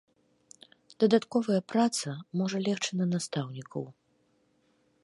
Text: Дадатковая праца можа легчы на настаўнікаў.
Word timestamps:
Дадатковая 1.03 1.61
праца 1.75 2.15
можа 2.43 2.57
легчы 2.69 2.91
на 3.03 3.09
настаўнікаў. 3.13 3.83